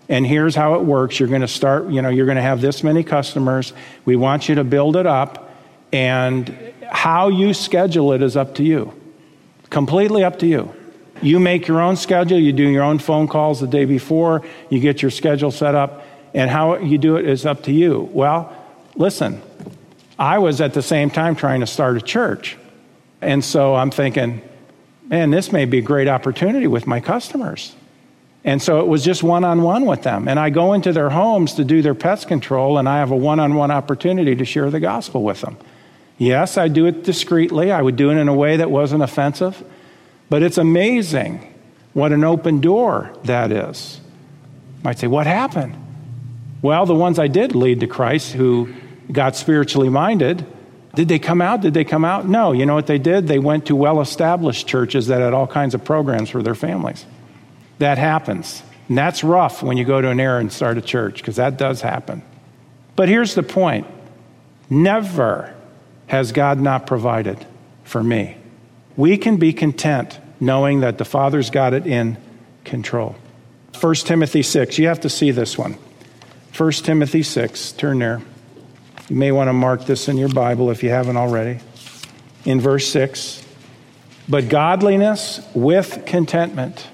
[0.08, 1.20] And here's how it works.
[1.20, 1.90] You're going to start.
[1.90, 3.72] You know, you're going to have this many customers.
[4.04, 5.50] We want you to build it up,
[5.92, 8.92] and how you schedule it is up to you.
[9.70, 10.74] Completely up to you.
[11.22, 14.80] You make your own schedule, you do your own phone calls the day before, you
[14.80, 18.10] get your schedule set up, and how you do it is up to you.
[18.12, 18.54] Well,
[18.94, 19.40] listen,
[20.18, 22.56] I was at the same time trying to start a church.
[23.22, 24.42] And so I'm thinking,
[25.06, 27.74] man, this may be a great opportunity with my customers.
[28.44, 30.28] And so it was just one on one with them.
[30.28, 33.16] And I go into their homes to do their pest control, and I have a
[33.16, 35.56] one on one opportunity to share the gospel with them.
[36.18, 37.70] Yes, I do it discreetly.
[37.70, 39.62] I would do it in a way that wasn't offensive.
[40.28, 41.54] But it's amazing
[41.92, 44.00] what an open door that is.
[44.78, 45.76] You might say, What happened?
[46.62, 48.72] Well, the ones I did lead to Christ who
[49.12, 50.44] got spiritually minded,
[50.94, 51.60] did they come out?
[51.60, 52.26] Did they come out?
[52.26, 52.52] No.
[52.52, 53.28] You know what they did?
[53.28, 57.04] They went to well established churches that had all kinds of programs for their families.
[57.78, 58.62] That happens.
[58.88, 61.58] And that's rough when you go to an area and start a church, because that
[61.58, 62.22] does happen.
[62.94, 63.86] But here's the point
[64.70, 65.55] never
[66.06, 67.44] has God not provided
[67.84, 68.36] for me.
[68.96, 72.16] We can be content knowing that the Father's got it in
[72.64, 73.16] control.
[73.80, 75.76] 1 Timothy 6, you have to see this one.
[76.56, 78.22] 1 Timothy 6, turn there.
[79.08, 81.60] You may want to mark this in your Bible if you haven't already.
[82.44, 83.44] In verse 6,
[84.28, 86.88] but godliness with contentment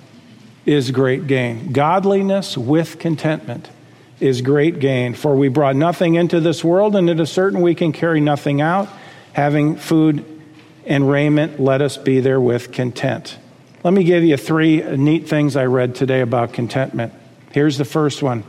[0.66, 1.72] is great gain.
[1.72, 3.70] Godliness with contentment
[4.20, 5.14] is great gain.
[5.14, 8.60] For we brought nothing into this world, and it is certain we can carry nothing
[8.60, 8.88] out.
[9.32, 10.24] Having food
[10.86, 13.38] and raiment, let us be there with content.
[13.84, 17.12] Let me give you three neat things I read today about contentment.
[17.52, 18.44] Here's the first one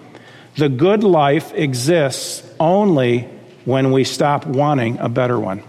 [0.57, 3.29] The good life exists only
[3.65, 5.63] when we stop wanting a better one.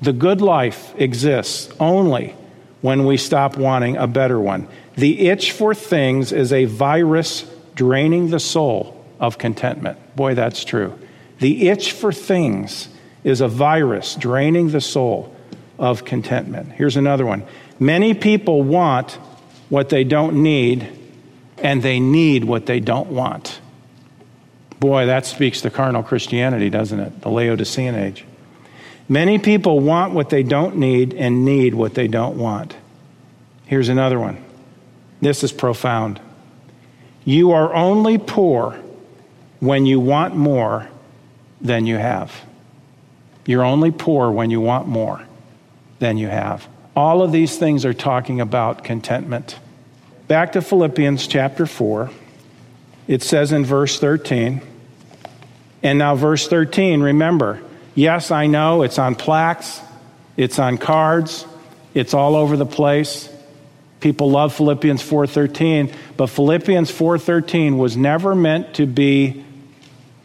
[0.00, 2.34] The good life exists only
[2.80, 4.68] when we stop wanting a better one.
[4.94, 9.98] The itch for things is a virus draining the soul of contentment.
[10.16, 10.98] Boy, that's true.
[11.38, 12.88] The itch for things
[13.26, 15.34] is a virus draining the soul
[15.80, 16.70] of contentment.
[16.70, 17.44] Here's another one.
[17.80, 19.18] Many people want
[19.68, 20.88] what they don't need,
[21.58, 23.60] and they need what they don't want.
[24.78, 27.20] Boy, that speaks to carnal Christianity, doesn't it?
[27.22, 28.24] The Laodicean age.
[29.08, 32.76] Many people want what they don't need and need what they don't want.
[33.66, 34.42] Here's another one.
[35.20, 36.20] This is profound.
[37.24, 38.78] You are only poor
[39.58, 40.88] when you want more
[41.60, 42.32] than you have.
[43.46, 45.22] You're only poor when you want more
[45.98, 46.68] than you have.
[46.94, 49.58] All of these things are talking about contentment.
[50.28, 52.10] Back to Philippians chapter 4.
[53.06, 54.60] It says in verse 13,
[55.82, 57.62] and now verse 13, remember,
[57.94, 59.80] yes, I know it's on plaques,
[60.36, 61.46] it's on cards,
[61.94, 63.32] it's all over the place.
[64.00, 69.44] People love Philippians 4:13, but Philippians 4:13 was never meant to be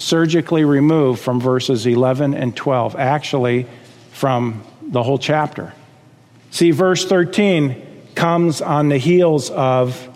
[0.02, 3.68] surgically removed from verses 11 and 12, actually,
[4.12, 5.74] from the whole chapter.
[6.50, 10.08] See, verse 13 comes on the heels of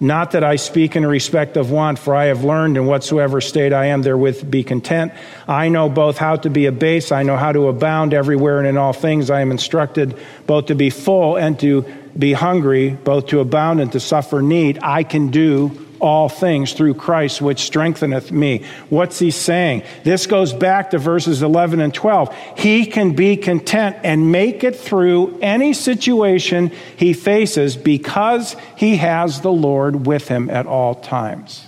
[0.00, 3.72] not that I speak in respect of want, for I have learned in whatsoever state
[3.72, 5.12] I am therewith be content.
[5.48, 8.76] I know both how to be abased, I know how to abound everywhere and in
[8.76, 9.30] all things.
[9.30, 11.86] I am instructed both to be full and to
[12.18, 14.78] be hungry, both to abound and to suffer need.
[14.82, 18.64] I can do all things through Christ, which strengtheneth me.
[18.88, 19.82] What's he saying?
[20.02, 22.34] This goes back to verses 11 and 12.
[22.56, 29.40] He can be content and make it through any situation he faces because he has
[29.40, 31.64] the Lord with him at all times.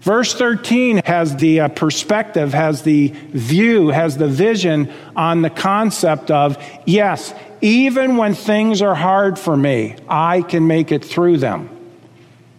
[0.00, 6.30] Verse 13 has the uh, perspective, has the view, has the vision on the concept
[6.30, 11.79] of, yes, even when things are hard for me, I can make it through them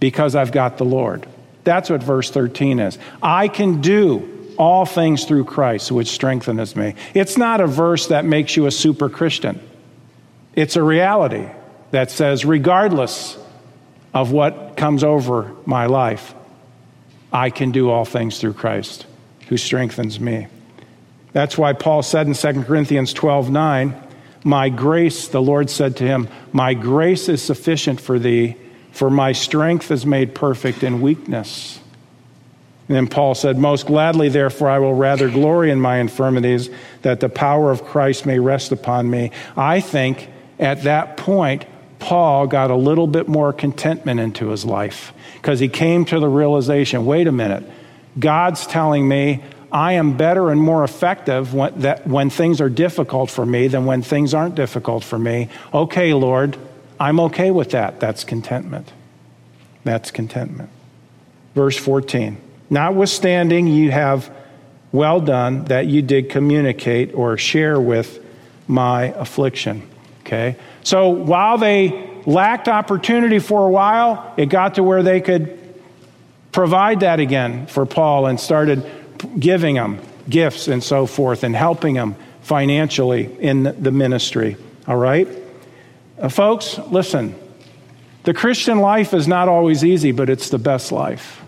[0.02, 1.26] because I've got the Lord.
[1.64, 2.97] That's what verse 13 is.
[3.24, 4.28] I can do
[4.58, 6.95] all things through Christ, which strengtheneth me.
[7.14, 9.62] It's not a verse that makes you a super Christian,
[10.54, 11.47] it's a reality
[11.91, 13.38] that says, regardless
[14.14, 16.34] of what comes over my life,
[17.32, 19.06] I can do all things through Christ
[19.47, 20.47] who strengthens me.
[21.34, 23.95] That's why Paul said in 2 Corinthians 12 9,
[24.43, 28.58] My grace, the Lord said to him, My grace is sufficient for thee,
[28.92, 31.80] for my strength is made perfect in weakness.
[32.88, 36.70] And then Paul said, Most gladly, therefore, I will rather glory in my infirmities,
[37.04, 39.32] that the power of Christ may rest upon me.
[39.56, 40.30] I think
[40.60, 41.66] at that point,
[42.00, 46.28] Paul got a little bit more contentment into his life because he came to the
[46.28, 47.64] realization wait a minute,
[48.20, 53.30] God's telling me I am better and more effective when, that, when things are difficult
[53.30, 55.48] for me than when things aren't difficult for me.
[55.74, 56.58] Okay, Lord,
[57.02, 57.99] I'm okay with that.
[57.99, 58.93] That's contentment.
[59.84, 60.70] That's contentment.
[61.56, 62.38] Verse 14
[62.70, 64.32] Notwithstanding, you have
[64.91, 68.24] well done that you did communicate or share with
[68.68, 69.89] my affliction.
[70.22, 70.56] Okay?
[70.84, 75.58] So while they lacked opportunity for a while, it got to where they could
[76.52, 78.86] provide that again for Paul and started
[79.39, 79.99] giving him
[80.30, 84.56] gifts and so forth and helping him financially in the ministry.
[84.88, 85.28] All right?
[86.22, 87.36] Uh, folks, listen.
[88.24, 91.42] The Christian life is not always easy, but it's the best life.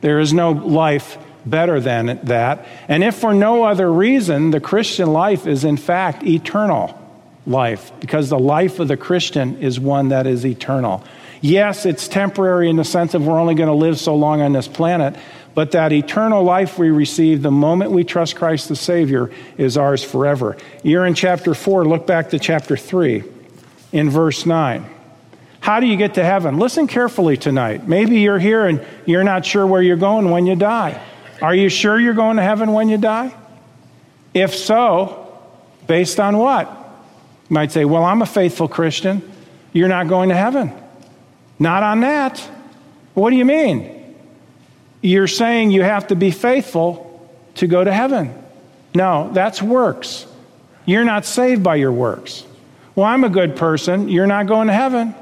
[0.00, 2.66] There is no life better than that.
[2.88, 6.98] And if for no other reason, the Christian life is in fact eternal
[7.46, 11.04] life, because the life of the Christian is one that is eternal.
[11.40, 14.52] Yes, it's temporary in the sense of we're only going to live so long on
[14.52, 15.14] this planet,
[15.54, 20.02] but that eternal life we receive the moment we trust Christ the Savior is ours
[20.02, 20.56] forever.
[20.82, 23.22] You're in chapter 4, look back to chapter 3
[23.92, 24.84] in verse 9.
[25.60, 26.58] How do you get to heaven?
[26.58, 27.86] Listen carefully tonight.
[27.86, 31.00] Maybe you're here and you're not sure where you're going when you die.
[31.40, 33.34] Are you sure you're going to heaven when you die?
[34.34, 35.38] If so,
[35.86, 36.66] based on what?
[37.48, 39.22] You might say, Well, I'm a faithful Christian.
[39.72, 40.72] You're not going to heaven.
[41.58, 42.38] Not on that.
[43.14, 44.02] What do you mean?
[45.02, 48.32] you're saying you have to be faithful to go to heaven.
[48.94, 50.26] No, that's works.
[50.86, 52.44] You're not saved by your works.
[52.94, 54.08] Well, I'm a good person.
[54.08, 55.14] You're not going to heaven.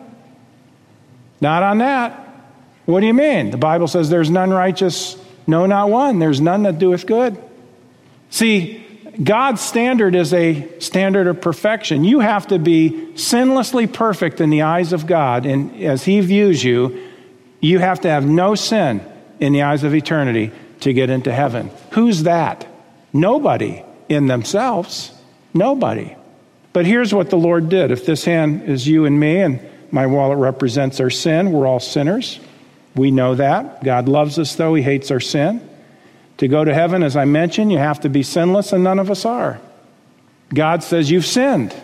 [1.40, 2.26] Not on that.
[2.86, 3.50] What do you mean?
[3.50, 5.16] The Bible says there's none righteous,
[5.46, 6.18] no, not one.
[6.18, 7.40] There's none that doeth good.
[8.30, 8.86] See,
[9.22, 12.04] God's standard is a standard of perfection.
[12.04, 16.64] You have to be sinlessly perfect in the eyes of God, and as He views
[16.64, 17.08] you,
[17.60, 19.04] you have to have no sin
[19.38, 21.70] in the eyes of eternity to get into heaven.
[21.92, 22.66] Who's that?
[23.12, 25.12] Nobody in themselves.
[25.52, 26.16] Nobody.
[26.72, 27.90] But here's what the Lord did.
[27.90, 29.60] If this hand is you and me, and
[29.90, 32.38] my wallet represents our sin, we're all sinners.
[32.94, 33.82] We know that.
[33.82, 35.68] God loves us, though, He hates our sin.
[36.38, 39.10] To go to heaven, as I mentioned, you have to be sinless, and none of
[39.10, 39.60] us are.
[40.54, 41.74] God says you've sinned.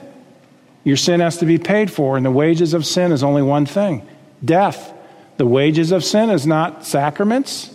[0.85, 3.67] Your sin has to be paid for, and the wages of sin is only one
[3.67, 4.07] thing
[4.45, 4.93] death.
[5.37, 7.71] The wages of sin is not sacraments,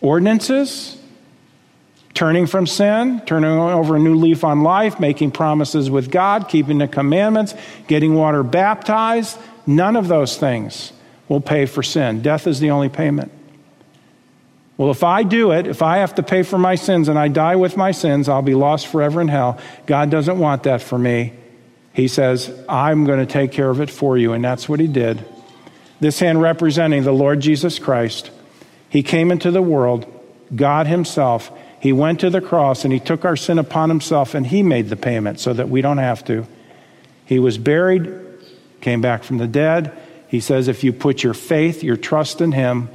[0.00, 1.00] ordinances,
[2.16, 6.78] turning from sin, turning over a new leaf on life, making promises with God, keeping
[6.78, 7.54] the commandments,
[7.86, 9.38] getting water baptized.
[9.66, 10.92] None of those things
[11.28, 12.22] will pay for sin.
[12.22, 13.30] Death is the only payment.
[14.78, 17.28] Well, if I do it, if I have to pay for my sins and I
[17.28, 19.58] die with my sins, I'll be lost forever in hell.
[19.86, 21.32] God doesn't want that for me.
[21.92, 24.32] He says, I'm going to take care of it for you.
[24.32, 25.24] And that's what he did.
[25.98, 28.30] This hand representing the Lord Jesus Christ.
[28.88, 30.06] He came into the world,
[30.54, 31.50] God Himself.
[31.86, 34.88] He went to the cross and He took our sin upon Himself and He made
[34.88, 36.44] the payment so that we don't have to.
[37.24, 38.12] He was buried,
[38.80, 39.96] came back from the dead.
[40.26, 42.88] He says, if you put your faith, your trust in Him,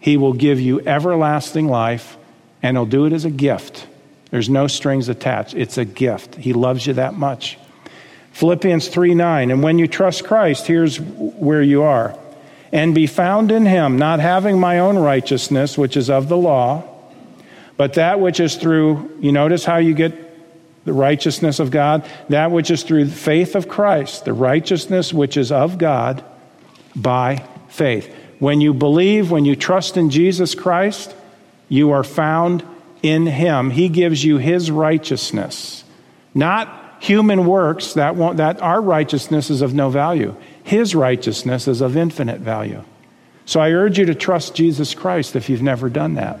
[0.00, 2.16] He will give you everlasting life
[2.62, 3.86] and He'll do it as a gift.
[4.30, 5.52] There's no strings attached.
[5.52, 6.36] It's a gift.
[6.36, 7.58] He loves you that much.
[8.32, 9.50] Philippians 3 9.
[9.50, 12.18] And when you trust Christ, here's where you are.
[12.72, 16.94] And be found in him, not having my own righteousness, which is of the law,
[17.78, 20.12] but that which is through, you notice how you get
[20.84, 22.06] the righteousness of God?
[22.28, 26.24] That which is through faith of Christ, the righteousness which is of God
[26.96, 28.12] by faith.
[28.40, 31.14] When you believe, when you trust in Jesus Christ,
[31.68, 32.64] you are found
[33.02, 33.70] in him.
[33.70, 35.84] He gives you his righteousness.
[36.34, 40.34] Not human works, that, won't, that our righteousness is of no value.
[40.64, 42.82] His righteousness is of infinite value.
[43.44, 46.40] So I urge you to trust Jesus Christ if you've never done that.